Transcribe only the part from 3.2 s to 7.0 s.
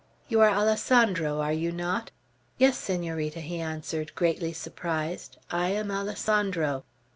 he answered, greatly surprised, "I am Alessandro."